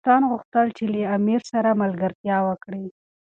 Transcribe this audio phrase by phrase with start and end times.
[0.03, 2.85] هندوستان غوښتل چي له امیر سره ملګرتیا وکړي.